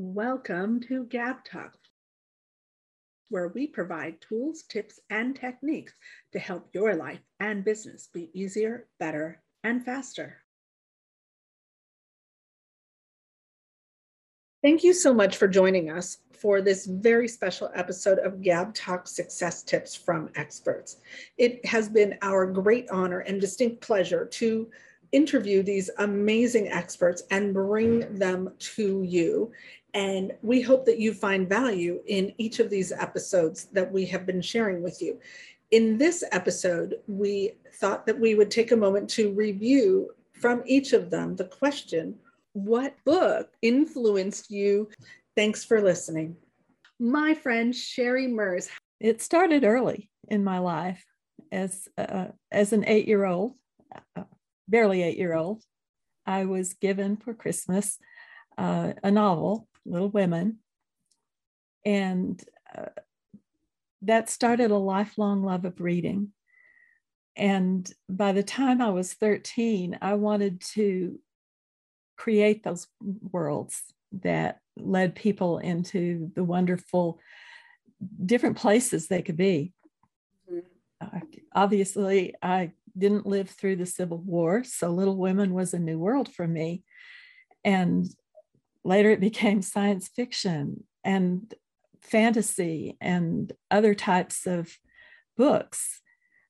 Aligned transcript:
Welcome 0.00 0.78
to 0.82 1.06
Gab 1.06 1.44
Talk, 1.44 1.76
where 3.30 3.48
we 3.48 3.66
provide 3.66 4.20
tools, 4.20 4.62
tips, 4.62 5.00
and 5.10 5.34
techniques 5.34 5.92
to 6.30 6.38
help 6.38 6.68
your 6.72 6.94
life 6.94 7.18
and 7.40 7.64
business 7.64 8.08
be 8.14 8.30
easier, 8.32 8.86
better, 9.00 9.42
and 9.64 9.84
faster. 9.84 10.36
Thank 14.62 14.84
you 14.84 14.92
so 14.92 15.12
much 15.12 15.36
for 15.36 15.48
joining 15.48 15.90
us 15.90 16.18
for 16.30 16.62
this 16.62 16.86
very 16.86 17.26
special 17.26 17.68
episode 17.74 18.20
of 18.20 18.40
Gab 18.40 18.74
Talk 18.74 19.08
Success 19.08 19.64
Tips 19.64 19.96
from 19.96 20.30
Experts. 20.36 20.98
It 21.38 21.66
has 21.66 21.88
been 21.88 22.16
our 22.22 22.46
great 22.46 22.88
honor 22.90 23.18
and 23.18 23.40
distinct 23.40 23.80
pleasure 23.80 24.26
to 24.26 24.70
interview 25.10 25.62
these 25.62 25.90
amazing 25.98 26.68
experts 26.68 27.22
and 27.30 27.54
bring 27.54 28.14
them 28.14 28.52
to 28.58 29.02
you 29.02 29.50
and 29.98 30.32
we 30.42 30.60
hope 30.60 30.86
that 30.86 31.00
you 31.00 31.12
find 31.12 31.48
value 31.48 32.00
in 32.06 32.32
each 32.38 32.60
of 32.60 32.70
these 32.70 32.92
episodes 32.92 33.64
that 33.72 33.90
we 33.90 34.06
have 34.06 34.24
been 34.24 34.40
sharing 34.40 34.80
with 34.80 35.02
you. 35.02 35.18
In 35.72 35.98
this 35.98 36.22
episode, 36.30 37.00
we 37.08 37.54
thought 37.74 38.06
that 38.06 38.18
we 38.18 38.36
would 38.36 38.48
take 38.48 38.70
a 38.70 38.76
moment 38.76 39.10
to 39.10 39.32
review 39.32 40.12
from 40.30 40.62
each 40.66 40.92
of 40.92 41.10
them 41.10 41.34
the 41.34 41.46
question 41.46 42.14
What 42.52 42.94
book 43.04 43.50
influenced 43.60 44.52
you? 44.52 44.88
Thanks 45.34 45.64
for 45.64 45.82
listening. 45.82 46.36
My 47.00 47.34
friend 47.34 47.74
Sherry 47.74 48.28
Mers. 48.28 48.68
It 49.00 49.20
started 49.20 49.64
early 49.64 50.10
in 50.28 50.44
my 50.44 50.60
life 50.60 51.04
as, 51.50 51.88
uh, 51.98 52.26
as 52.52 52.72
an 52.72 52.84
eight 52.86 53.08
year 53.08 53.24
old, 53.24 53.54
uh, 54.14 54.22
barely 54.68 55.02
eight 55.02 55.18
year 55.18 55.34
old. 55.34 55.64
I 56.24 56.44
was 56.44 56.74
given 56.74 57.16
for 57.16 57.34
Christmas 57.34 57.98
uh, 58.56 58.92
a 59.02 59.10
novel 59.10 59.67
Little 59.88 60.10
Women. 60.10 60.58
And 61.84 62.42
uh, 62.76 62.86
that 64.02 64.30
started 64.30 64.70
a 64.70 64.76
lifelong 64.76 65.42
love 65.42 65.64
of 65.64 65.80
reading. 65.80 66.32
And 67.36 67.90
by 68.08 68.32
the 68.32 68.42
time 68.42 68.82
I 68.82 68.90
was 68.90 69.14
13, 69.14 69.98
I 70.02 70.14
wanted 70.14 70.60
to 70.72 71.18
create 72.16 72.64
those 72.64 72.88
worlds 73.00 73.82
that 74.20 74.60
led 74.76 75.14
people 75.14 75.58
into 75.58 76.30
the 76.34 76.44
wonderful 76.44 77.20
different 78.24 78.56
places 78.56 79.06
they 79.06 79.22
could 79.22 79.36
be. 79.36 79.72
Mm-hmm. 80.50 81.16
Uh, 81.16 81.20
obviously, 81.54 82.34
I 82.42 82.72
didn't 82.96 83.26
live 83.26 83.50
through 83.50 83.76
the 83.76 83.86
Civil 83.86 84.18
War, 84.18 84.64
so 84.64 84.90
Little 84.90 85.16
Women 85.16 85.54
was 85.54 85.74
a 85.74 85.78
new 85.78 85.98
world 85.98 86.32
for 86.32 86.46
me. 86.46 86.82
And 87.64 88.06
Later, 88.84 89.10
it 89.10 89.20
became 89.20 89.62
science 89.62 90.08
fiction 90.08 90.84
and 91.04 91.52
fantasy 92.00 92.96
and 93.00 93.52
other 93.70 93.94
types 93.94 94.46
of 94.46 94.76
books. 95.36 96.00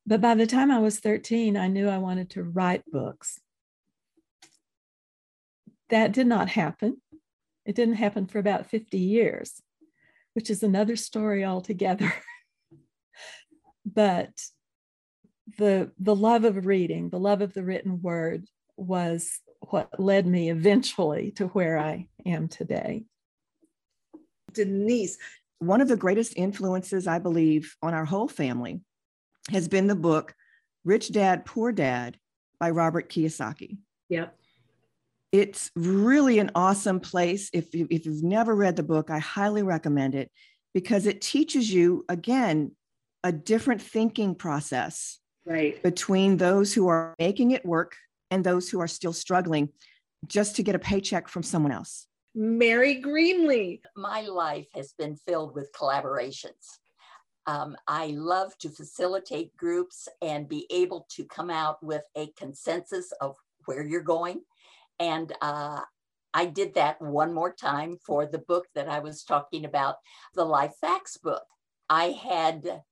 But 0.06 0.20
by 0.20 0.34
the 0.34 0.46
time 0.46 0.70
I 0.70 0.78
was 0.78 1.00
13, 1.00 1.56
I 1.56 1.68
knew 1.68 1.88
I 1.88 1.98
wanted 1.98 2.30
to 2.30 2.42
write 2.42 2.82
books. 2.90 3.38
That 5.90 6.12
did 6.12 6.26
not 6.26 6.48
happen. 6.48 7.00
It 7.64 7.74
didn't 7.74 7.96
happen 7.96 8.26
for 8.26 8.38
about 8.38 8.70
50 8.70 8.98
years, 8.98 9.60
which 10.34 10.48
is 10.48 10.62
another 10.62 10.96
story 10.96 11.44
altogether. 11.44 12.12
but 13.86 14.30
the, 15.58 15.92
the 15.98 16.16
love 16.16 16.44
of 16.44 16.66
reading, 16.66 17.10
the 17.10 17.20
love 17.20 17.42
of 17.42 17.52
the 17.52 17.62
written 17.64 18.00
word 18.00 18.46
was 18.76 19.40
what 19.60 19.98
led 19.98 20.26
me 20.26 20.50
eventually 20.50 21.32
to 21.32 21.46
where 21.48 21.78
I 21.78 22.08
am 22.24 22.48
today. 22.48 23.04
Denise. 24.52 25.18
One 25.60 25.80
of 25.80 25.88
the 25.88 25.96
greatest 25.96 26.34
influences, 26.36 27.06
I 27.06 27.18
believe, 27.18 27.76
on 27.82 27.92
our 27.92 28.04
whole 28.04 28.28
family 28.28 28.80
has 29.50 29.66
been 29.68 29.88
the 29.88 29.96
book 29.96 30.34
Rich 30.84 31.12
Dad, 31.12 31.44
Poor 31.44 31.72
Dad 31.72 32.16
by 32.60 32.70
Robert 32.70 33.08
Kiyosaki. 33.08 33.78
Yep. 34.08 34.34
It's 35.32 35.70
really 35.74 36.38
an 36.38 36.50
awesome 36.54 37.00
place. 37.00 37.50
If, 37.52 37.74
you, 37.74 37.86
if 37.90 38.06
you've 38.06 38.22
never 38.22 38.54
read 38.54 38.76
the 38.76 38.82
book, 38.82 39.10
I 39.10 39.18
highly 39.18 39.62
recommend 39.62 40.14
it 40.14 40.30
because 40.72 41.06
it 41.06 41.20
teaches 41.20 41.72
you, 41.72 42.04
again, 42.08 42.72
a 43.24 43.32
different 43.32 43.82
thinking 43.82 44.34
process 44.34 45.18
right. 45.44 45.82
between 45.82 46.36
those 46.36 46.72
who 46.72 46.88
are 46.88 47.14
making 47.18 47.50
it 47.50 47.66
work 47.66 47.96
and 48.30 48.44
those 48.44 48.68
who 48.68 48.80
are 48.80 48.88
still 48.88 49.12
struggling 49.12 49.70
just 50.26 50.56
to 50.56 50.62
get 50.62 50.74
a 50.74 50.78
paycheck 50.78 51.28
from 51.28 51.42
someone 51.42 51.72
else. 51.72 52.06
Mary 52.34 53.02
Greenlee. 53.02 53.80
My 53.96 54.22
life 54.22 54.68
has 54.74 54.92
been 54.92 55.16
filled 55.16 55.54
with 55.54 55.72
collaborations. 55.72 56.78
Um, 57.46 57.76
I 57.86 58.08
love 58.08 58.56
to 58.58 58.68
facilitate 58.68 59.56
groups 59.56 60.06
and 60.20 60.48
be 60.48 60.66
able 60.70 61.06
to 61.16 61.24
come 61.24 61.50
out 61.50 61.82
with 61.82 62.02
a 62.14 62.30
consensus 62.36 63.10
of 63.20 63.36
where 63.64 63.82
you're 63.82 64.02
going. 64.02 64.42
And 65.00 65.32
uh, 65.40 65.80
I 66.34 66.44
did 66.44 66.74
that 66.74 67.00
one 67.00 67.32
more 67.32 67.52
time 67.52 67.96
for 68.04 68.26
the 68.26 68.38
book 68.38 68.66
that 68.74 68.88
I 68.88 68.98
was 68.98 69.24
talking 69.24 69.64
about, 69.64 69.96
the 70.34 70.44
Life 70.44 70.74
Facts 70.80 71.16
book. 71.16 71.44
I 71.88 72.10
had 72.10 72.82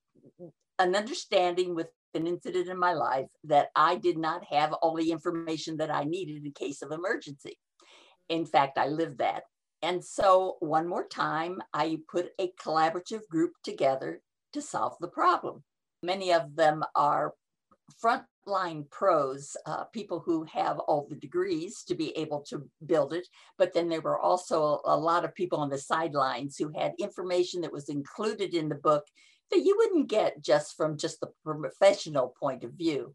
an 0.79 0.97
understanding 0.97 1.75
with 1.75 1.89
an 2.17 2.27
incident 2.27 2.69
in 2.69 2.79
my 2.79 2.93
life 2.93 3.29
that 3.45 3.69
I 3.77 3.97
did 3.97 4.19
not 4.19 4.45
have 4.51 4.73
all 4.73 4.97
the 4.97 5.13
information 5.13 5.77
that 5.77 5.91
I 5.91 6.05
needed 6.05 6.45
in 6.45 6.53
case 6.53 6.83
of 6.83 6.91
emergency. 6.91 7.59
In 8.29 8.45
fact, 8.45 8.79
I 8.79 8.89
lived 8.89 9.19
that. 9.19 9.45
And 9.83 10.05
so, 10.05 10.57
one 10.61 10.89
more 10.89 11.07
time, 11.07 11.63
I 11.73 11.99
put 12.11 12.31
a 12.41 12.51
collaborative 12.61 13.29
group 13.31 13.53
together 13.63 14.21
to 14.55 14.63
solve 14.63 14.97
the 15.01 15.09
problem. 15.09 15.63
Many 16.03 16.33
of 16.33 16.57
them 16.57 16.83
are 16.95 17.35
frontline 18.03 18.91
pros, 18.91 19.57
uh, 19.67 19.85
people 19.85 20.21
who 20.21 20.45
have 20.45 20.79
all 20.81 21.07
the 21.09 21.17
degrees 21.17 21.85
to 21.85 21.95
be 21.95 22.17
able 22.17 22.41
to 22.49 22.69
build 22.85 23.13
it. 23.13 23.27
But 23.59 23.73
then 23.73 23.89
there 23.89 24.01
were 24.01 24.19
also 24.19 24.81
a 24.85 24.97
lot 24.97 25.25
of 25.25 25.35
people 25.35 25.59
on 25.59 25.71
the 25.71 25.79
sidelines 25.79 26.57
who 26.57 26.73
had 26.77 26.95
information 26.99 27.61
that 27.63 27.73
was 27.73 27.89
included 27.89 28.55
in 28.55 28.69
the 28.69 28.75
book 28.77 29.05
that 29.51 29.65
you 29.65 29.77
wouldn't 29.77 30.09
get 30.09 30.43
just 30.43 30.77
from 30.77 30.99
just 30.99 31.21
the 31.21 31.31
professional 31.45 32.35
point 32.41 32.65
of 32.65 32.73
view. 32.73 33.15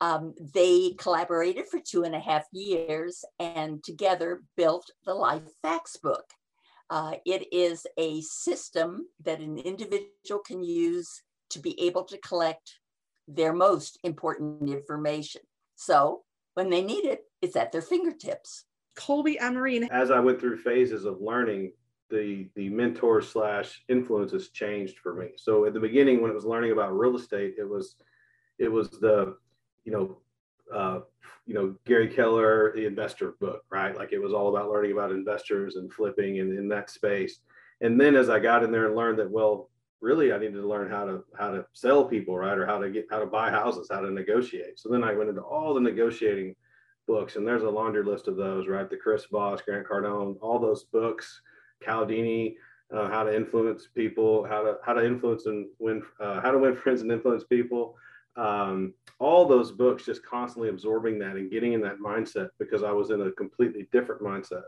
Um, 0.00 0.34
they 0.54 0.94
collaborated 0.98 1.66
for 1.70 1.80
two 1.80 2.02
and 2.02 2.14
a 2.14 2.20
half 2.20 2.44
years 2.52 3.24
and 3.38 3.82
together 3.82 4.42
built 4.56 4.90
the 5.06 5.14
Life 5.14 5.42
Facts 5.62 5.96
book. 5.96 6.24
Uh, 6.90 7.14
it 7.24 7.52
is 7.52 7.86
a 7.96 8.20
system 8.20 9.06
that 9.24 9.40
an 9.40 9.58
individual 9.58 10.40
can 10.44 10.62
use 10.62 11.22
to 11.50 11.58
be 11.58 11.80
able 11.80 12.04
to 12.04 12.18
collect 12.18 12.78
their 13.26 13.52
most 13.52 13.98
important 14.04 14.68
information. 14.68 15.40
So 15.76 16.22
when 16.54 16.70
they 16.70 16.82
need 16.82 17.04
it, 17.04 17.22
it's 17.40 17.56
at 17.56 17.72
their 17.72 17.82
fingertips. 17.82 18.64
Colby 18.96 19.38
Amarine. 19.40 19.88
As 19.90 20.10
I 20.10 20.20
went 20.20 20.40
through 20.40 20.58
phases 20.58 21.04
of 21.04 21.20
learning, 21.20 21.72
the 22.10 22.48
the 22.54 22.68
mentor 22.68 23.22
slash 23.22 23.82
influences 23.88 24.50
changed 24.50 24.98
for 24.98 25.14
me. 25.14 25.30
So 25.36 25.64
at 25.64 25.74
the 25.74 25.80
beginning, 25.80 26.20
when 26.20 26.30
it 26.30 26.34
was 26.34 26.44
learning 26.44 26.72
about 26.72 26.96
real 26.96 27.16
estate, 27.16 27.54
it 27.58 27.68
was 27.68 27.96
it 28.58 28.70
was 28.70 28.90
the 28.90 29.36
you 29.84 29.92
know 29.92 30.18
uh, 30.74 31.00
you 31.46 31.54
know 31.54 31.74
Gary 31.86 32.08
Keller, 32.08 32.72
the 32.74 32.86
investor 32.86 33.34
book, 33.40 33.64
right? 33.70 33.96
Like 33.96 34.12
it 34.12 34.22
was 34.22 34.32
all 34.32 34.48
about 34.48 34.70
learning 34.70 34.92
about 34.92 35.12
investors 35.12 35.76
and 35.76 35.92
flipping 35.92 36.40
and 36.40 36.56
in 36.56 36.68
that 36.68 36.90
space. 36.90 37.40
And 37.80 38.00
then 38.00 38.14
as 38.14 38.30
I 38.30 38.38
got 38.38 38.62
in 38.62 38.70
there 38.70 38.86
and 38.86 38.96
learned 38.96 39.18
that, 39.18 39.30
well, 39.30 39.70
really 40.00 40.32
I 40.32 40.38
needed 40.38 40.54
to 40.54 40.68
learn 40.68 40.90
how 40.90 41.04
to 41.06 41.24
how 41.36 41.50
to 41.50 41.64
sell 41.72 42.04
people, 42.04 42.36
right, 42.36 42.56
or 42.56 42.66
how 42.66 42.78
to 42.78 42.90
get 42.90 43.06
how 43.10 43.18
to 43.18 43.26
buy 43.26 43.50
houses, 43.50 43.88
how 43.90 44.00
to 44.00 44.10
negotiate. 44.10 44.78
So 44.78 44.88
then 44.88 45.02
I 45.02 45.14
went 45.14 45.30
into 45.30 45.42
all 45.42 45.74
the 45.74 45.80
negotiating 45.80 46.54
books, 47.06 47.36
and 47.36 47.46
there's 47.46 47.62
a 47.62 47.70
laundry 47.70 48.04
list 48.04 48.28
of 48.28 48.36
those, 48.36 48.68
right? 48.68 48.88
The 48.88 48.96
Chris 48.96 49.24
Voss, 49.26 49.60
Grant 49.62 49.86
Cardone, 49.86 50.36
all 50.40 50.58
those 50.58 50.84
books 50.84 51.40
Cialdini, 51.82 52.56
uh, 52.92 53.08
how 53.08 53.24
to 53.24 53.34
influence 53.34 53.88
people, 53.94 54.44
how 54.44 54.62
to 54.62 54.76
how 54.84 54.92
to 54.92 55.04
influence 55.04 55.46
and 55.46 55.66
win, 55.78 56.02
uh, 56.20 56.40
how 56.40 56.50
to 56.50 56.58
win 56.58 56.76
friends 56.82 57.02
and 57.02 57.10
influence 57.10 57.44
people. 57.44 57.96
Um, 58.36 58.94
all 59.20 59.46
those 59.46 59.70
books, 59.70 60.04
just 60.04 60.24
constantly 60.24 60.68
absorbing 60.68 61.18
that 61.20 61.36
and 61.36 61.50
getting 61.50 61.72
in 61.72 61.80
that 61.82 61.98
mindset 61.98 62.48
because 62.58 62.82
I 62.82 62.90
was 62.90 63.10
in 63.10 63.20
a 63.22 63.32
completely 63.32 63.88
different 63.92 64.22
mindset 64.22 64.64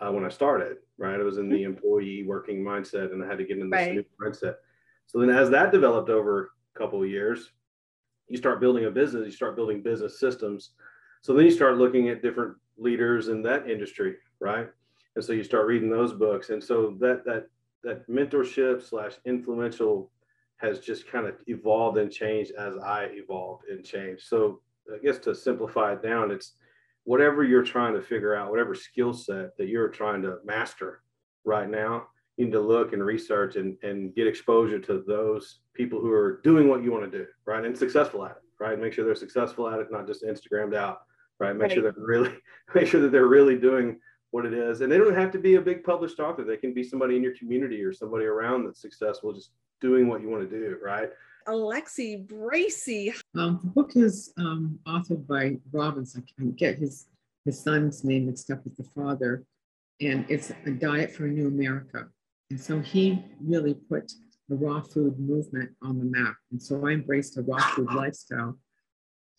uh, 0.00 0.10
when 0.10 0.24
I 0.24 0.30
started. 0.30 0.78
Right, 0.98 1.20
I 1.20 1.22
was 1.22 1.38
in 1.38 1.48
the 1.48 1.56
mm-hmm. 1.56 1.74
employee 1.74 2.24
working 2.26 2.62
mindset, 2.62 3.12
and 3.12 3.22
I 3.22 3.26
had 3.26 3.38
to 3.38 3.44
get 3.44 3.58
in 3.58 3.70
this 3.70 3.78
right. 3.78 3.94
new 3.94 4.04
mindset. 4.20 4.54
So 5.06 5.18
then, 5.18 5.30
as 5.30 5.50
that 5.50 5.72
developed 5.72 6.08
over 6.08 6.50
a 6.74 6.78
couple 6.78 7.02
of 7.02 7.08
years, 7.08 7.50
you 8.28 8.36
start 8.36 8.60
building 8.60 8.86
a 8.86 8.90
business. 8.90 9.26
You 9.26 9.32
start 9.32 9.56
building 9.56 9.82
business 9.82 10.18
systems. 10.18 10.70
So 11.20 11.34
then 11.34 11.44
you 11.44 11.50
start 11.50 11.76
looking 11.78 12.08
at 12.08 12.22
different 12.22 12.56
leaders 12.76 13.28
in 13.28 13.42
that 13.42 13.68
industry, 13.68 14.16
right? 14.40 14.68
And 15.16 15.24
so 15.24 15.32
you 15.32 15.44
start 15.44 15.66
reading 15.66 15.90
those 15.90 16.12
books 16.12 16.50
and 16.50 16.62
so 16.62 16.96
that 17.00 17.24
that 17.24 17.46
that 17.82 18.08
mentorship 18.08 18.82
slash 18.82 19.12
influential 19.24 20.10
has 20.56 20.80
just 20.80 21.06
kind 21.06 21.26
of 21.26 21.34
evolved 21.46 21.98
and 21.98 22.10
changed 22.10 22.52
as 22.58 22.76
i 22.78 23.08
evolved 23.12 23.64
and 23.68 23.84
changed 23.84 24.22
so 24.26 24.60
i 24.94 24.98
guess 24.98 25.18
to 25.18 25.34
simplify 25.34 25.92
it 25.92 26.02
down 26.02 26.30
it's 26.30 26.54
whatever 27.04 27.44
you're 27.44 27.62
trying 27.62 27.94
to 27.94 28.02
figure 28.02 28.34
out 28.34 28.50
whatever 28.50 28.74
skill 28.74 29.12
set 29.12 29.56
that 29.56 29.68
you're 29.68 29.88
trying 29.88 30.22
to 30.22 30.38
master 30.44 31.02
right 31.44 31.68
now, 31.68 32.06
you 32.36 32.46
need 32.46 32.52
to 32.52 32.60
look 32.60 32.92
and 32.92 33.04
research 33.04 33.56
and, 33.56 33.76
and 33.82 34.14
get 34.14 34.26
exposure 34.26 34.78
to 34.80 35.04
those 35.06 35.60
people 35.74 36.00
who 36.00 36.10
are 36.10 36.40
doing 36.42 36.68
what 36.68 36.82
you 36.82 36.90
want 36.90 37.10
to 37.10 37.18
do, 37.18 37.26
right? 37.46 37.64
And 37.64 37.76
successful 37.76 38.24
at 38.24 38.32
it, 38.32 38.42
right? 38.58 38.78
Make 38.78 38.92
sure 38.92 39.04
they're 39.04 39.14
successful 39.14 39.68
at 39.68 39.78
it, 39.78 39.92
not 39.92 40.06
just 40.06 40.24
Instagrammed 40.24 40.74
out, 40.74 41.02
right? 41.38 41.54
Make 41.54 41.62
right. 41.62 41.72
sure 41.72 41.82
they're 41.82 41.94
really, 41.96 42.34
make 42.74 42.88
sure 42.88 43.00
that 43.02 43.12
they're 43.12 43.26
really 43.26 43.58
doing 43.58 44.00
what 44.34 44.44
it 44.44 44.52
is. 44.52 44.80
And 44.80 44.90
they 44.90 44.98
don't 44.98 45.14
have 45.14 45.30
to 45.30 45.38
be 45.38 45.54
a 45.54 45.60
big 45.60 45.84
published 45.84 46.18
author. 46.18 46.42
They 46.42 46.56
can 46.56 46.74
be 46.74 46.82
somebody 46.82 47.14
in 47.14 47.22
your 47.22 47.36
community 47.36 47.80
or 47.84 47.92
somebody 47.92 48.24
around 48.24 48.64
that's 48.64 48.80
successful, 48.80 49.32
just 49.32 49.52
doing 49.80 50.08
what 50.08 50.22
you 50.22 50.28
want 50.28 50.50
to 50.50 50.50
do, 50.50 50.76
right? 50.82 51.08
Alexi 51.46 52.26
Bracy. 52.26 53.14
Um, 53.36 53.60
the 53.62 53.70
book 53.70 53.92
is 53.94 54.32
um, 54.36 54.80
authored 54.88 55.24
by 55.28 55.58
Robbins. 55.70 56.16
I 56.18 56.22
can 56.36 56.50
get 56.50 56.78
his 56.78 57.06
his 57.44 57.62
son's 57.62 58.02
name 58.02 58.26
mixed 58.26 58.50
up 58.50 58.64
with 58.64 58.76
the 58.76 58.82
father, 58.82 59.44
and 60.00 60.24
it's 60.28 60.50
a 60.66 60.70
diet 60.70 61.12
for 61.12 61.26
a 61.26 61.28
new 61.28 61.46
America. 61.46 62.08
And 62.50 62.60
so 62.60 62.80
he 62.80 63.22
really 63.40 63.74
put 63.74 64.10
the 64.48 64.56
raw 64.56 64.80
food 64.80 65.16
movement 65.20 65.70
on 65.80 65.98
the 65.98 66.06
map. 66.06 66.34
And 66.50 66.60
so 66.60 66.84
I 66.88 66.90
embraced 66.90 67.36
a 67.36 67.42
raw 67.42 67.58
food 67.58 67.92
lifestyle. 67.92 68.58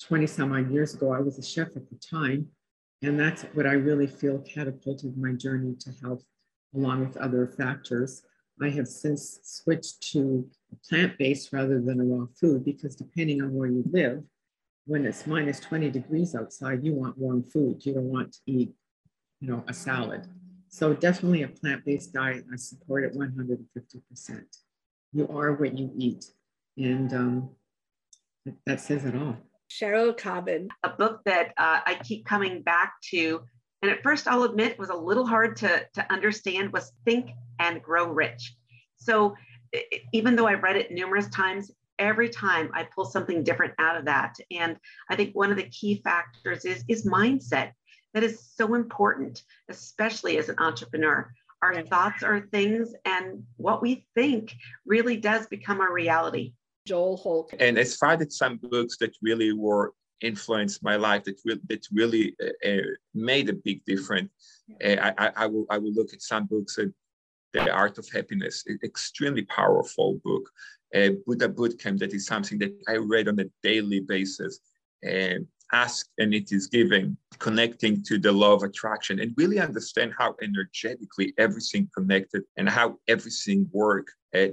20 0.03 0.27
some 0.27 0.53
odd 0.53 0.71
years 0.71 0.93
ago, 0.93 1.11
I 1.11 1.19
was 1.19 1.37
a 1.37 1.43
chef 1.43 1.69
at 1.75 1.89
the 1.89 1.97
time. 1.97 2.47
And 3.05 3.19
that's 3.19 3.43
what 3.53 3.67
I 3.67 3.73
really 3.73 4.07
feel 4.07 4.39
catapulted 4.39 5.15
my 5.15 5.33
journey 5.33 5.75
to 5.81 5.91
health, 6.01 6.23
along 6.73 7.05
with 7.05 7.17
other 7.17 7.45
factors. 7.45 8.23
I 8.59 8.69
have 8.69 8.87
since 8.87 9.39
switched 9.43 10.01
to 10.13 10.49
plant 10.89 11.15
based 11.19 11.53
rather 11.53 11.79
than 11.79 11.99
a 11.99 12.03
raw 12.03 12.25
food 12.41 12.65
because 12.65 12.95
depending 12.95 13.43
on 13.43 13.53
where 13.53 13.67
you 13.67 13.83
live, 13.91 14.23
when 14.87 15.05
it's 15.05 15.27
minus 15.27 15.59
20 15.59 15.91
degrees 15.91 16.33
outside, 16.33 16.83
you 16.83 16.93
want 16.95 17.15
warm 17.15 17.43
food. 17.43 17.85
You 17.85 17.93
don't 17.93 18.11
want 18.11 18.33
to 18.33 18.39
eat, 18.47 18.73
you 19.39 19.49
know, 19.49 19.63
a 19.67 19.73
salad. 19.73 20.25
So 20.69 20.95
definitely 20.95 21.43
a 21.43 21.47
plant-based 21.47 22.11
diet. 22.11 22.45
I 22.51 22.55
support 22.55 23.03
it 23.03 23.13
150%. 23.13 24.41
You 25.13 25.27
are 25.27 25.53
what 25.53 25.77
you 25.77 25.91
eat. 25.95 26.25
And 26.75 27.13
um, 27.13 27.49
that 28.65 28.81
says 28.81 29.05
it 29.05 29.15
all. 29.15 29.37
Cheryl 29.69 30.17
Cobbin. 30.17 30.69
A 30.83 30.89
book 30.89 31.21
that 31.25 31.53
uh, 31.57 31.81
I 31.85 31.99
keep 32.03 32.25
coming 32.25 32.61
back 32.61 32.93
to, 33.11 33.41
and 33.81 33.91
at 33.91 34.03
first 34.03 34.27
I'll 34.27 34.43
admit 34.43 34.79
was 34.79 34.89
a 34.89 34.95
little 34.95 35.25
hard 35.25 35.57
to, 35.57 35.85
to 35.93 36.11
understand, 36.11 36.71
was 36.71 36.91
Think 37.05 37.31
and 37.59 37.81
Grow 37.81 38.07
Rich. 38.11 38.55
So 38.97 39.35
even 40.13 40.35
though 40.35 40.47
I've 40.47 40.63
read 40.63 40.77
it 40.77 40.91
numerous 40.91 41.29
times, 41.29 41.71
every 41.99 42.29
time 42.29 42.69
I 42.73 42.83
pull 42.83 43.05
something 43.05 43.43
different 43.43 43.73
out 43.79 43.97
of 43.97 44.05
that. 44.05 44.35
And 44.51 44.77
I 45.09 45.15
think 45.15 45.35
one 45.35 45.51
of 45.51 45.57
the 45.57 45.69
key 45.69 46.01
factors 46.03 46.65
is, 46.65 46.83
is 46.87 47.07
mindset. 47.07 47.71
That 48.13 48.23
is 48.23 48.49
so 48.55 48.75
important, 48.75 49.43
especially 49.69 50.37
as 50.37 50.49
an 50.49 50.55
entrepreneur. 50.59 51.31
Our 51.61 51.81
thoughts 51.83 52.23
are 52.23 52.47
things, 52.51 52.93
and 53.05 53.43
what 53.57 53.81
we 53.81 54.05
think 54.13 54.53
really 54.85 55.17
does 55.17 55.47
become 55.47 55.81
our 55.81 55.91
reality. 55.91 56.53
Joel 56.85 57.17
Holt. 57.17 57.53
And 57.59 57.77
as 57.77 57.95
far 57.95 58.13
as 58.13 58.37
some 58.37 58.57
books 58.57 58.97
that 58.97 59.15
really 59.21 59.53
were 59.53 59.93
influenced 60.21 60.83
my 60.83 60.95
life, 60.95 61.23
that, 61.25 61.39
re- 61.45 61.59
that 61.67 61.85
really 61.91 62.35
uh, 62.43 62.69
uh, 62.69 62.81
made 63.13 63.49
a 63.49 63.53
big 63.53 63.83
difference, 63.85 64.29
uh, 64.83 64.95
I, 65.01 65.13
I, 65.17 65.31
I, 65.37 65.45
will, 65.47 65.65
I 65.69 65.77
will 65.77 65.93
look 65.93 66.13
at 66.13 66.21
some 66.21 66.45
books 66.45 66.77
uh, 66.77 66.85
the 67.53 67.71
Art 67.71 67.97
of 67.97 68.07
Happiness, 68.11 68.65
extremely 68.83 69.43
powerful 69.43 70.19
book. 70.25 70.49
Uh, 70.93 71.11
Buddha 71.25 71.47
Bootcamp, 71.47 71.99
that 71.99 72.13
is 72.13 72.25
something 72.25 72.57
that 72.59 72.73
I 72.87 72.97
read 72.97 73.27
on 73.29 73.39
a 73.39 73.45
daily 73.63 74.01
basis. 74.01 74.59
And 75.03 75.47
ask 75.71 76.07
and 76.17 76.33
it 76.33 76.51
is 76.51 76.67
giving, 76.67 77.17
connecting 77.39 78.03
to 78.03 78.17
the 78.17 78.31
law 78.31 78.53
of 78.53 78.63
attraction 78.63 79.19
and 79.19 79.33
really 79.37 79.59
understand 79.59 80.13
how 80.17 80.35
energetically 80.41 81.33
everything 81.37 81.89
connected 81.95 82.43
and 82.57 82.69
how 82.69 82.97
everything 83.07 83.67
work. 83.71 84.07
Uh, 84.33 84.47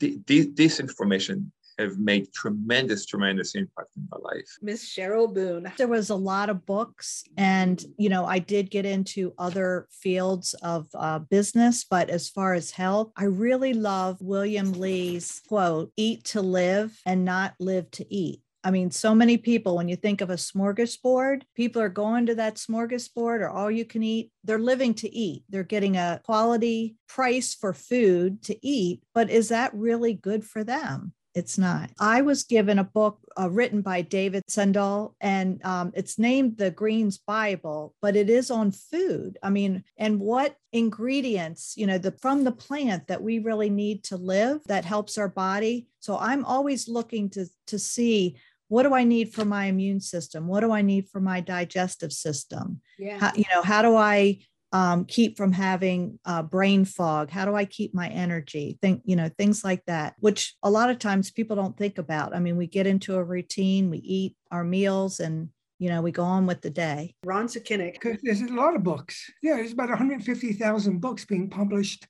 th- 0.00 0.24
th- 0.26 0.48
this 0.54 0.80
information 0.80 1.52
have 1.78 1.98
made 1.98 2.32
tremendous, 2.32 3.06
tremendous 3.06 3.54
impact 3.54 3.90
in 3.96 4.08
my 4.10 4.18
life. 4.18 4.48
Miss 4.62 4.84
Cheryl 4.84 5.32
Boone. 5.32 5.72
There 5.76 5.88
was 5.88 6.10
a 6.10 6.16
lot 6.16 6.50
of 6.50 6.66
books, 6.66 7.24
and 7.36 7.82
you 7.98 8.08
know, 8.08 8.24
I 8.24 8.38
did 8.38 8.70
get 8.70 8.86
into 8.86 9.34
other 9.38 9.88
fields 9.90 10.54
of 10.62 10.88
uh, 10.94 11.18
business, 11.20 11.84
but 11.84 12.10
as 12.10 12.28
far 12.28 12.54
as 12.54 12.70
health, 12.70 13.12
I 13.16 13.24
really 13.24 13.74
love 13.74 14.20
William 14.20 14.72
Lee's 14.72 15.42
quote: 15.48 15.92
"Eat 15.96 16.24
to 16.24 16.42
live, 16.42 16.98
and 17.04 17.24
not 17.24 17.54
live 17.58 17.90
to 17.92 18.14
eat." 18.14 18.40
I 18.66 18.72
mean, 18.72 18.90
so 18.90 19.14
many 19.14 19.36
people, 19.36 19.76
when 19.76 19.86
you 19.86 19.94
think 19.94 20.20
of 20.20 20.30
a 20.30 20.34
smorgasbord, 20.34 21.42
people 21.54 21.80
are 21.80 21.88
going 21.88 22.26
to 22.26 22.34
that 22.34 22.56
smorgasbord 22.56 23.40
or 23.40 23.48
all 23.48 23.70
you 23.70 23.84
can 23.84 24.02
eat. 24.02 24.32
They're 24.42 24.58
living 24.58 24.92
to 24.94 25.14
eat. 25.14 25.44
They're 25.48 25.62
getting 25.62 25.96
a 25.96 26.20
quality 26.24 26.96
price 27.08 27.54
for 27.54 27.72
food 27.72 28.42
to 28.42 28.66
eat, 28.66 29.04
but 29.14 29.30
is 29.30 29.50
that 29.50 29.72
really 29.72 30.14
good 30.14 30.44
for 30.44 30.64
them? 30.64 31.12
It's 31.36 31.58
not. 31.58 31.90
I 32.00 32.22
was 32.22 32.44
given 32.44 32.78
a 32.78 32.84
book 32.84 33.18
uh, 33.38 33.50
written 33.50 33.82
by 33.82 34.00
David 34.00 34.44
Sandel, 34.48 35.14
and 35.20 35.62
um, 35.66 35.92
it's 35.94 36.18
named 36.18 36.56
The 36.56 36.70
Greens 36.70 37.18
Bible, 37.18 37.94
but 38.00 38.16
it 38.16 38.30
is 38.30 38.50
on 38.50 38.70
food. 38.70 39.36
I 39.42 39.50
mean, 39.50 39.84
and 39.98 40.18
what 40.18 40.56
ingredients, 40.72 41.74
you 41.76 41.86
know, 41.86 41.98
the 41.98 42.12
from 42.22 42.44
the 42.44 42.52
plant 42.52 43.08
that 43.08 43.22
we 43.22 43.38
really 43.38 43.68
need 43.68 44.02
to 44.04 44.16
live 44.16 44.62
that 44.64 44.86
helps 44.86 45.18
our 45.18 45.28
body. 45.28 45.88
So 46.00 46.16
I'm 46.16 46.42
always 46.46 46.88
looking 46.88 47.28
to 47.30 47.44
to 47.66 47.78
see 47.78 48.38
what 48.68 48.84
do 48.84 48.94
I 48.94 49.04
need 49.04 49.34
for 49.34 49.44
my 49.44 49.66
immune 49.66 50.00
system? 50.00 50.46
What 50.48 50.60
do 50.60 50.72
I 50.72 50.80
need 50.80 51.06
for 51.10 51.20
my 51.20 51.42
digestive 51.42 52.14
system? 52.14 52.80
Yeah. 52.98 53.18
How, 53.18 53.32
you 53.36 53.44
know, 53.54 53.62
how 53.62 53.82
do 53.82 53.94
I 53.94 54.38
um, 54.76 55.06
keep 55.06 55.38
from 55.38 55.52
having 55.52 56.18
uh, 56.26 56.42
brain 56.42 56.84
fog? 56.84 57.30
How 57.30 57.46
do 57.46 57.54
I 57.54 57.64
keep 57.64 57.94
my 57.94 58.08
energy? 58.08 58.78
Think, 58.82 59.00
you 59.06 59.16
know, 59.16 59.30
things 59.38 59.64
like 59.64 59.82
that, 59.86 60.14
which 60.18 60.54
a 60.62 60.70
lot 60.70 60.90
of 60.90 60.98
times 60.98 61.30
people 61.30 61.56
don't 61.56 61.78
think 61.78 61.96
about. 61.96 62.36
I 62.36 62.40
mean, 62.40 62.58
we 62.58 62.66
get 62.66 62.86
into 62.86 63.16
a 63.16 63.24
routine, 63.24 63.88
we 63.88 63.98
eat 63.98 64.36
our 64.50 64.64
meals, 64.64 65.18
and 65.20 65.48
you 65.78 65.88
know, 65.88 66.02
we 66.02 66.12
go 66.12 66.24
on 66.24 66.46
with 66.46 66.60
the 66.60 66.68
day. 66.68 67.14
Ron 67.24 67.46
Sukenick. 67.46 68.20
There's 68.22 68.42
a 68.42 68.52
lot 68.52 68.76
of 68.76 68.82
books. 68.82 69.30
Yeah, 69.42 69.56
there's 69.56 69.72
about 69.72 69.88
150,000 69.88 71.00
books 71.00 71.24
being 71.24 71.48
published 71.48 72.06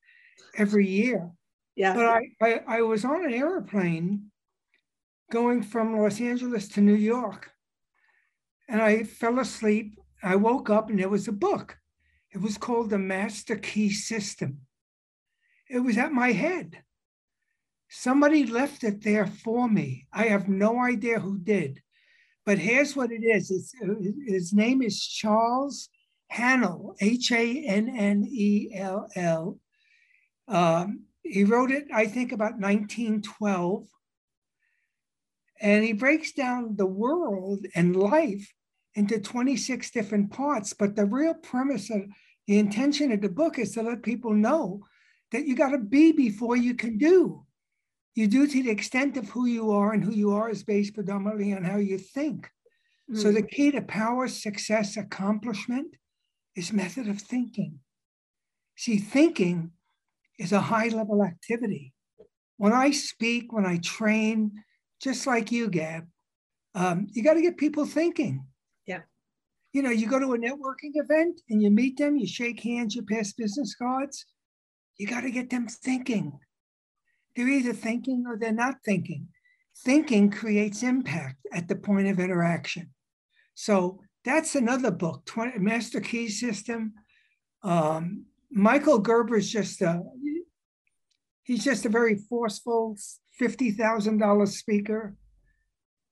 every 0.56 0.88
year. 0.88 1.30
Yeah. 1.76 1.94
But 1.94 2.06
I, 2.06 2.20
I, 2.42 2.60
I 2.66 2.82
was 2.82 3.04
on 3.04 3.24
an 3.24 3.32
airplane 3.32 4.32
going 5.30 5.62
from 5.62 5.96
Los 5.96 6.20
Angeles 6.20 6.66
to 6.70 6.80
New 6.80 6.94
York, 6.94 7.48
and 8.68 8.82
I 8.82 9.04
fell 9.04 9.38
asleep. 9.38 10.00
I 10.20 10.34
woke 10.34 10.68
up 10.68 10.90
and 10.90 10.98
there 10.98 11.08
was 11.08 11.28
a 11.28 11.32
book. 11.32 11.78
It 12.36 12.42
was 12.42 12.58
called 12.58 12.90
the 12.90 12.98
Master 12.98 13.56
Key 13.56 13.88
System. 13.88 14.58
It 15.70 15.78
was 15.78 15.96
at 15.96 16.12
my 16.12 16.32
head. 16.32 16.82
Somebody 17.88 18.44
left 18.44 18.84
it 18.84 19.02
there 19.02 19.26
for 19.26 19.70
me. 19.70 20.06
I 20.12 20.24
have 20.24 20.46
no 20.46 20.78
idea 20.78 21.18
who 21.18 21.38
did. 21.38 21.80
But 22.44 22.58
here's 22.58 22.94
what 22.94 23.10
it 23.10 23.24
is 23.24 23.50
it's, 23.50 23.72
his 24.26 24.52
name 24.52 24.82
is 24.82 25.02
Charles 25.02 25.88
Haanel, 26.30 26.94
H 27.00 27.32
A 27.32 27.64
N 27.64 27.88
N 27.88 28.26
E 28.28 28.70
L 28.74 29.08
L. 29.16 29.58
Um, 30.46 31.04
he 31.22 31.44
wrote 31.44 31.70
it, 31.70 31.86
I 31.90 32.04
think, 32.04 32.32
about 32.32 32.60
1912. 32.60 33.86
And 35.62 35.84
he 35.86 35.94
breaks 35.94 36.32
down 36.32 36.76
the 36.76 36.84
world 36.84 37.64
and 37.74 37.96
life 37.96 38.52
into 38.94 39.18
26 39.18 39.90
different 39.90 40.30
parts. 40.30 40.74
But 40.74 40.96
the 40.96 41.06
real 41.06 41.32
premise 41.32 41.88
of 41.88 42.02
the 42.46 42.58
intention 42.58 43.12
of 43.12 43.20
the 43.20 43.28
book 43.28 43.58
is 43.58 43.72
to 43.72 43.82
let 43.82 44.02
people 44.02 44.32
know 44.32 44.82
that 45.32 45.46
you 45.46 45.56
got 45.56 45.70
to 45.70 45.78
be 45.78 46.12
before 46.12 46.56
you 46.56 46.74
can 46.74 46.98
do. 46.98 47.44
You 48.14 48.28
do 48.28 48.46
to 48.46 48.62
the 48.62 48.70
extent 48.70 49.16
of 49.16 49.28
who 49.28 49.46
you 49.46 49.72
are, 49.72 49.92
and 49.92 50.02
who 50.02 50.12
you 50.12 50.32
are 50.32 50.48
is 50.48 50.62
based 50.62 50.94
predominantly 50.94 51.52
on 51.52 51.64
how 51.64 51.76
you 51.76 51.98
think. 51.98 52.48
Mm. 53.10 53.18
So 53.18 53.32
the 53.32 53.42
mm. 53.42 53.50
key 53.50 53.70
to 53.72 53.82
power, 53.82 54.28
success, 54.28 54.96
accomplishment 54.96 55.96
is 56.54 56.72
method 56.72 57.08
of 57.08 57.20
thinking. 57.20 57.80
See, 58.76 58.98
thinking 58.98 59.72
is 60.38 60.52
a 60.52 60.60
high 60.60 60.88
level 60.88 61.22
activity. 61.22 61.92
When 62.56 62.72
I 62.72 62.90
speak, 62.90 63.52
when 63.52 63.66
I 63.66 63.78
train, 63.78 64.52
just 65.02 65.26
like 65.26 65.52
you, 65.52 65.68
Gab, 65.68 66.06
um, 66.74 67.08
you 67.12 67.22
got 67.22 67.34
to 67.34 67.42
get 67.42 67.58
people 67.58 67.84
thinking 67.84 68.46
you 69.76 69.82
know, 69.82 69.90
you 69.90 70.08
go 70.08 70.18
to 70.18 70.32
a 70.32 70.38
networking 70.38 70.92
event 70.94 71.42
and 71.50 71.62
you 71.62 71.70
meet 71.70 71.98
them, 71.98 72.16
you 72.16 72.26
shake 72.26 72.62
hands, 72.62 72.94
you 72.94 73.02
pass 73.02 73.34
business 73.34 73.74
cards. 73.74 74.24
You 74.96 75.06
got 75.06 75.20
to 75.20 75.30
get 75.30 75.50
them 75.50 75.68
thinking. 75.68 76.32
They're 77.36 77.50
either 77.50 77.74
thinking 77.74 78.24
or 78.26 78.38
they're 78.38 78.52
not 78.52 78.76
thinking. 78.86 79.28
Thinking 79.84 80.30
creates 80.30 80.82
impact 80.82 81.46
at 81.52 81.68
the 81.68 81.76
point 81.76 82.08
of 82.08 82.18
interaction. 82.18 82.88
So 83.52 84.00
that's 84.24 84.54
another 84.54 84.90
book, 84.90 85.26
20, 85.26 85.58
Master 85.58 86.00
Key 86.00 86.30
System. 86.30 86.94
Um, 87.62 88.24
Michael 88.50 88.98
Gerber 88.98 89.36
is 89.36 89.52
just 89.52 89.82
a, 89.82 90.00
he's 91.42 91.64
just 91.64 91.84
a 91.84 91.90
very 91.90 92.14
forceful 92.14 92.96
$50,000 93.38 94.48
speaker. 94.48 95.16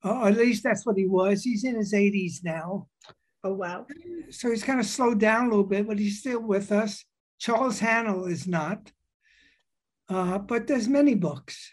Uh, 0.03 0.25
at 0.25 0.37
least 0.37 0.61
that's 0.61 0.85
what 0.85 0.97
he 0.97 1.07
was. 1.07 1.41
He's 1.41 1.63
in 1.63 1.73
his 1.73 1.95
80s 1.95 2.43
now. 2.43 2.89
Oh, 3.45 3.53
wow. 3.53 3.85
So 4.31 4.49
he's 4.49 4.63
kind 4.63 4.79
of 4.79 4.87
slowed 4.87 5.19
down 5.19 5.45
a 5.45 5.49
little 5.49 5.63
bit, 5.63 5.87
but 5.87 5.99
he's 5.99 6.19
still 6.19 6.41
with 6.41 6.71
us. 6.71 7.05
Charles 7.37 7.79
Haanel 7.79 8.29
is 8.29 8.47
not. 8.47 8.91
Uh, 10.09 10.39
but 10.39 10.65
there's 10.65 10.87
many 10.87 11.13
books, 11.13 11.69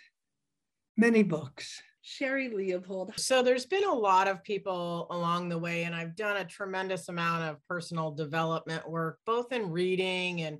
many 0.99 1.23
books. 1.23 1.81
Sherry 2.03 2.51
Leopold. 2.51 3.15
So 3.17 3.43
there's 3.43 3.65
been 3.65 3.85
a 3.85 3.95
lot 3.95 4.29
of 4.29 4.45
people 4.45 5.07
along 5.11 5.49
the 5.49 5.57
way, 5.57 5.85
and 5.85 5.95
I've 5.95 6.15
done 6.15 6.37
a 6.37 6.45
tremendous 6.45 7.09
amount 7.09 7.45
of 7.45 7.57
personal 7.67 8.11
development 8.11 8.87
work, 8.87 9.19
both 9.25 9.51
in 9.51 9.71
reading 9.71 10.43
and 10.43 10.59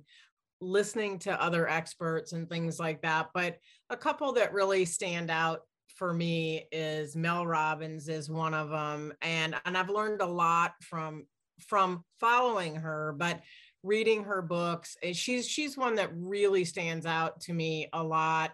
listening 0.61 1.19
to 1.19 1.41
other 1.43 1.69
experts 1.69 2.33
and 2.33 2.49
things 2.49 2.79
like 2.79 3.03
that. 3.03 3.29
But 3.35 3.57
a 3.91 3.97
couple 3.97 4.33
that 4.33 4.51
really 4.51 4.85
stand 4.85 5.29
out 5.29 5.61
for 6.03 6.13
me 6.13 6.67
is 6.69 7.15
Mel 7.15 7.47
Robbins 7.47 8.09
is 8.09 8.29
one 8.29 8.53
of 8.53 8.69
them, 8.69 9.13
and 9.21 9.55
and 9.63 9.77
I've 9.77 9.89
learned 9.89 10.19
a 10.19 10.25
lot 10.25 10.73
from 10.81 11.25
from 11.65 12.03
following 12.19 12.75
her, 12.75 13.15
but 13.17 13.39
reading 13.83 14.25
her 14.25 14.41
books. 14.41 14.97
Eh, 15.01 15.13
she's 15.13 15.47
she's 15.47 15.77
one 15.77 15.95
that 15.95 16.09
really 16.13 16.65
stands 16.65 17.05
out 17.05 17.39
to 17.43 17.53
me 17.53 17.87
a 17.93 18.03
lot. 18.03 18.51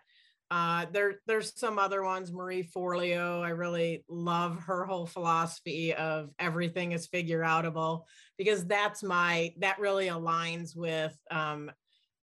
Uh, 0.51 0.85
there 0.93 1.21
there's 1.25 1.59
some 1.59 1.79
other 1.79 2.03
ones. 2.03 2.31
Marie 2.31 2.61
Forleo. 2.61 3.41
I 3.41 3.49
really 3.49 4.05
love 4.07 4.59
her 4.67 4.85
whole 4.85 5.07
philosophy 5.07 5.95
of 5.95 6.29
everything 6.37 6.91
is 6.91 7.07
figure 7.07 7.41
outable 7.41 8.03
because 8.37 8.63
that's 8.67 9.01
my 9.01 9.55
that 9.57 9.79
really 9.79 10.05
aligns 10.05 10.75
with 10.75 11.17
um, 11.31 11.71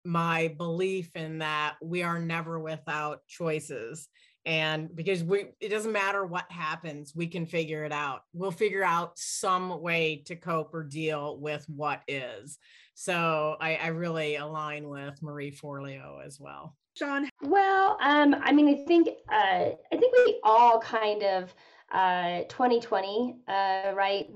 my 0.04 0.54
belief 0.56 1.16
in 1.16 1.40
that 1.40 1.78
we 1.82 2.04
are 2.04 2.20
never 2.20 2.60
without 2.60 3.26
choices 3.26 4.08
and 4.46 4.96
because 4.96 5.24
we 5.24 5.46
it 5.60 5.70
doesn't 5.70 5.92
matter 5.92 6.26
what 6.26 6.50
happens 6.52 7.14
we 7.16 7.28
can 7.28 7.46
figure 7.46 7.84
it 7.84 7.92
out. 7.92 8.22
We'll 8.34 8.52
figure 8.52 8.84
out 8.84 9.18
some 9.18 9.82
way 9.82 10.24
to 10.26 10.36
cope 10.36 10.74
or 10.74 10.84
deal 10.84 11.38
with 11.40 11.66
what 11.68 12.02
is. 12.08 12.58
So 12.94 13.58
i, 13.60 13.76
I 13.76 13.88
really 13.88 14.36
align 14.36 14.88
with 14.88 15.22
marie 15.22 15.52
forleo 15.52 16.26
as 16.26 16.40
well. 16.40 16.76
John 16.96 17.30
well 17.42 17.98
um 18.02 18.36
i 18.42 18.52
mean 18.52 18.70
i 18.70 18.86
think 18.86 19.10
uh 19.32 19.72
i 19.92 19.98
think 19.98 20.16
we 20.26 20.40
all 20.44 20.80
kind 20.80 21.24
of 21.24 21.54
uh 21.92 22.42
2020 22.50 23.36
uh 23.48 23.92
right? 23.94 24.28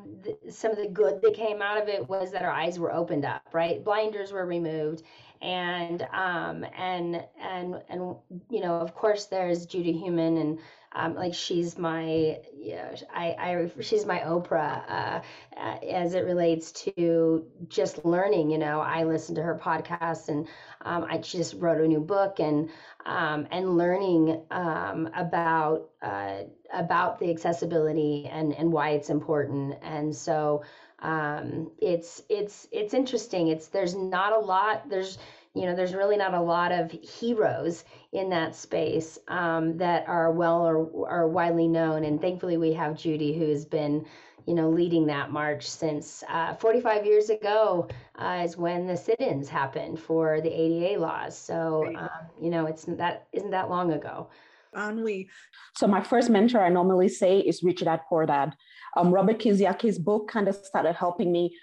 Some 0.50 0.72
of 0.72 0.78
the 0.78 0.88
good 0.88 1.22
that 1.22 1.34
came 1.34 1.62
out 1.62 1.82
of 1.82 1.88
it 1.88 2.08
was 2.08 2.32
that 2.32 2.44
our 2.44 2.52
eyes 2.52 2.80
were 2.80 2.94
opened 2.94 3.26
up 3.26 3.44
right? 3.54 3.84
Blinders 3.84 4.32
were 4.32 4.46
removed 4.46 5.04
and 5.42 6.02
um, 6.14 6.66
and 6.78 7.24
and 7.40 7.76
and 7.90 8.16
you 8.50 8.62
know, 8.62 8.76
of 8.76 8.94
course, 8.94 9.26
there's 9.26 9.66
Judy 9.66 9.92
Heumann, 9.94 10.38
and 10.38 10.60
um, 10.94 11.16
like 11.16 11.34
she's 11.34 11.78
my, 11.78 12.38
you 12.58 12.76
know, 12.76 12.94
I, 13.14 13.36
I 13.40 13.72
she's 13.82 14.06
my 14.06 14.20
Oprah 14.20 14.84
uh, 14.90 15.22
uh, 15.58 15.78
as 15.90 16.14
it 16.14 16.26
relates 16.26 16.72
to 16.74 17.46
just 17.68 18.00
learning. 18.04 18.50
You 18.50 18.58
know, 18.58 18.80
I 18.82 19.04
listen 19.04 19.36
to 19.36 19.42
her 19.44 19.56
podcast, 19.56 20.28
and 20.28 20.48
um, 20.82 21.06
I 21.10 21.20
she 21.22 21.38
just 21.38 21.54
wrote 21.56 21.80
a 21.80 21.88
new 21.88 22.00
book, 22.00 22.40
and 22.40 22.70
um, 23.06 23.48
and 23.52 23.78
learning 23.78 24.42
um, 24.52 25.10
about 25.16 25.90
uh, 26.02 26.44
about 26.74 27.20
the 27.20 27.30
accessibility 27.30 28.28
and 28.32 28.54
and 28.54 28.72
why 28.72 28.90
it's 28.90 29.10
important, 29.10 29.76
and 29.82 30.16
so 30.16 30.64
um, 31.02 31.72
it's 31.80 32.22
it's 32.30 32.68
it's 32.72 32.94
interesting. 32.94 33.48
It's 33.48 33.68
there's 33.68 33.96
not 33.96 34.34
a 34.34 34.40
lot. 34.40 34.90
There's 34.90 35.18
you 35.54 35.66
know 35.66 35.76
there's 35.76 35.94
really 35.94 36.18
not 36.18 36.34
a 36.34 36.42
lot 36.42 36.72
of 36.72 36.92
heroes 36.92 37.84
in 38.12 38.30
that 38.30 38.56
space 38.56 39.18
um, 39.28 39.78
that 39.78 40.08
are 40.08 40.32
well 40.32 40.66
or 40.66 41.10
are 41.10 41.28
widely 41.28 41.68
known. 41.68 42.04
And 42.04 42.22
thankfully, 42.22 42.58
we 42.58 42.74
have 42.74 42.98
Judy 42.98 43.38
who 43.38 43.50
has 43.50 43.66
been 43.66 44.06
you 44.46 44.54
know 44.56 44.70
leading 44.70 45.06
that 45.08 45.32
march 45.32 45.70
since 45.70 46.24
uh, 46.28 46.56
45 46.56 47.06
years 47.06 47.30
ago 47.30 47.88
uh, 48.18 48.42
is 48.44 48.58
when 48.58 48.88
the 48.88 48.98
sit-ins 48.98 49.48
happened 49.48 50.00
for 50.00 50.42
the 50.42 50.50
ADA 50.50 51.00
laws. 51.00 51.38
So 51.38 51.86
um, 51.98 52.10
you 52.42 52.50
know 52.50 52.66
it's 52.66 52.84
that 52.86 53.28
isn't 53.34 53.52
that 53.52 53.70
long 53.70 53.94
ago. 53.94 54.30
Anwi. 54.76 55.28
So 55.76 55.88
my 55.88 56.04
first 56.04 56.30
mentor, 56.30 56.62
I 56.62 56.70
normally 56.70 57.10
say, 57.10 57.40
is 57.40 57.64
Rich 57.64 57.84
Dad 57.84 58.02
Poor 58.08 58.26
Dad. 58.26 58.56
Um, 58.96 59.12
Robert 59.12 59.40
Kiyosaki's 59.40 60.00
book 60.00 60.30
kind 60.30 60.48
of 60.48 60.56
started 60.56 60.94
helping 60.94 61.32
me 61.32 61.56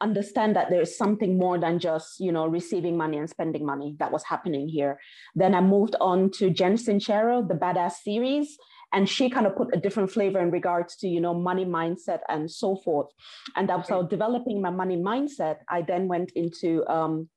understand 0.00 0.54
that 0.54 0.70
there's 0.70 0.96
something 0.96 1.38
more 1.38 1.58
than 1.58 1.78
just 1.78 2.20
you 2.20 2.30
know 2.30 2.46
receiving 2.46 2.96
money 2.96 3.18
and 3.18 3.28
spending 3.28 3.66
money 3.66 3.96
that 3.98 4.12
was 4.12 4.24
happening 4.24 4.68
here. 4.68 4.98
Then 5.34 5.54
i 5.54 5.60
moved 5.60 5.96
on 6.00 6.30
to 6.38 6.50
jen 6.50 6.76
sincero 6.76 7.46
the 7.46 7.54
badass 7.54 7.94
series 8.04 8.56
and 8.92 9.08
she 9.08 9.28
kind 9.28 9.46
of 9.46 9.56
put 9.56 9.74
a 9.74 9.80
different 9.80 10.10
flavor 10.10 10.38
in 10.38 10.50
regards 10.50 10.96
to 10.96 11.08
you 11.08 11.20
know 11.20 11.34
money 11.34 11.64
mindset 11.64 12.20
and 12.28 12.50
so 12.50 12.76
forth. 12.76 13.08
And 13.56 13.68
that 13.68 13.78
was 13.78 13.88
how 13.88 14.02
developing 14.02 14.62
my 14.62 14.70
money 14.70 14.96
mindset 14.96 15.56
i 15.68 15.82
then 15.82 16.06
went 16.06 16.30
into 16.36 16.86
um, 16.86 17.28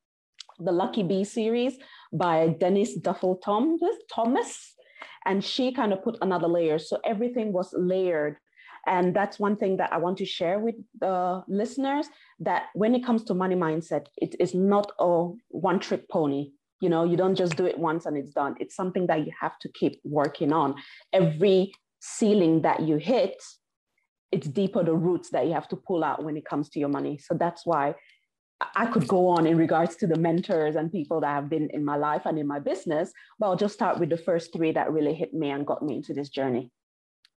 the 0.60 0.72
lucky 0.72 1.02
bee 1.02 1.24
series 1.24 1.74
by 2.14 2.56
denise 2.60 2.96
duffield-thomas 2.96 3.96
thomas 4.14 4.76
and 5.26 5.44
she 5.44 5.72
kind 5.72 5.94
of 5.94 6.04
put 6.04 6.18
another 6.22 6.48
layer. 6.48 6.80
So 6.80 7.00
everything 7.06 7.54
was 7.54 7.74
layered 7.78 8.38
and 8.88 9.16
that's 9.16 9.40
one 9.40 9.56
thing 9.56 9.78
that 9.78 9.94
I 9.94 9.98
want 9.98 10.18
to 10.18 10.26
share 10.26 10.60
with 10.60 10.76
the 11.00 11.44
listeners 11.48 12.08
that 12.40 12.68
when 12.74 12.96
it 12.96 13.06
comes 13.06 13.24
to 13.26 13.34
money 13.34 13.56
mindset, 13.56 14.08
it 14.18 14.36
is 14.40 14.54
not 14.54 14.92
a 15.00 15.30
one 15.50 15.80
trick 15.80 16.10
pony. 16.10 16.52
You 16.80 16.90
know, 16.90 17.04
you 17.04 17.16
don't 17.16 17.36
just 17.36 17.56
do 17.56 17.66
it 17.68 17.78
once 17.78 18.08
and 18.08 18.18
it's 18.18 18.32
done. 18.32 18.56
It's 18.60 18.76
something 18.76 19.06
that 19.08 19.26
you 19.26 19.32
have 19.40 19.60
to 19.60 19.70
keep 19.70 20.02
working 20.04 20.52
on. 20.52 20.76
Every 21.14 21.74
ceiling 22.00 22.64
that 22.64 22.80
you 22.80 22.98
hit, 22.98 23.42
it's 24.32 24.48
deeper 24.48 24.84
the 24.84 24.96
roots 24.96 25.30
that 25.30 25.46
you 25.46 25.54
have 25.54 25.68
to 25.68 25.76
pull 25.76 26.04
out 26.04 26.24
when 26.24 26.38
it 26.38 26.46
comes 26.46 26.70
to 26.70 26.80
your 26.80 26.90
money. 26.90 27.20
So 27.20 27.36
that's 27.36 27.66
why 27.66 27.96
I 28.76 28.86
could 28.88 29.08
go 29.08 29.28
on 29.28 29.46
in 29.46 29.58
regards 29.58 29.96
to 29.98 30.08
the 30.08 30.18
mentors 30.18 30.76
and 30.76 30.92
people 30.92 31.22
that 31.22 31.28
have 31.28 31.50
been 31.50 31.70
in 31.72 31.86
my 31.86 31.98
life 31.98 32.26
and 32.26 32.38
in 32.38 32.48
my 32.48 32.60
business, 32.60 33.12
but 33.40 33.48
I'll 33.48 33.56
just 33.56 33.74
start 33.74 34.00
with 34.00 34.10
the 34.10 34.18
first 34.18 34.54
three 34.54 34.72
that 34.72 34.92
really 34.92 35.14
hit 35.14 35.34
me 35.34 35.50
and 35.50 35.66
got 35.66 35.84
me 35.84 35.96
into 35.96 36.14
this 36.14 36.30
journey. 36.30 36.72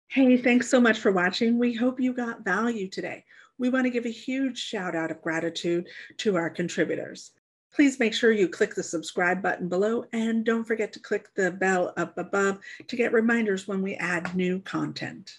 Hey, 0.09 0.37
thanks 0.37 0.71
so 0.71 0.81
much 0.81 1.01
for 1.01 1.11
watching. 1.11 1.59
We 1.59 1.75
hope 1.75 1.99
you 1.99 2.13
got 2.13 2.45
value 2.45 2.89
today. 2.89 3.25
We 3.59 3.69
want 3.69 3.85
to 3.85 3.91
give 3.91 4.07
a 4.07 4.11
huge 4.11 4.59
shout 4.59 4.95
out 4.95 5.11
of 5.11 5.23
gratitude 5.23 5.89
to 6.19 6.37
our 6.37 6.51
contributors. 6.51 7.33
Please 7.75 7.99
make 7.99 8.15
sure 8.15 8.31
you 8.31 8.49
click 8.49 8.75
the 8.75 8.83
subscribe 8.83 9.43
button 9.43 9.69
below 9.69 10.05
and 10.13 10.45
don't 10.45 10.65
forget 10.65 10.93
to 10.93 11.01
click 11.01 11.29
the 11.35 11.51
bell 11.51 11.93
up 11.97 12.17
above 12.17 12.61
to 12.87 12.97
get 12.97 13.13
reminders 13.13 13.67
when 13.67 13.83
we 13.83 13.97
add 13.97 14.37
new 14.37 14.61
content. 14.61 15.39